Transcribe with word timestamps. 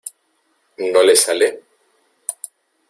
¿no 0.79 1.03
le 1.03 1.15
sale? 1.15 1.61